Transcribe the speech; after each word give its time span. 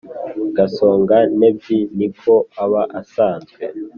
gasongantebyi 0.55 1.77
ni 1.97 2.07
ko 2.19 2.33
aba 2.63 2.81
asanzwe 2.99 3.61